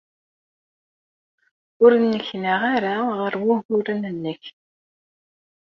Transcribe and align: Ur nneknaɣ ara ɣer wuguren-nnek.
Ur 1.83 1.91
nneknaɣ 1.97 2.61
ara 2.75 2.93
ɣer 3.19 3.33
wuguren-nnek. 3.43 4.43